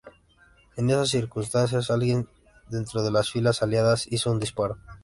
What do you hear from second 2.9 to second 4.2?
de las filas aliadas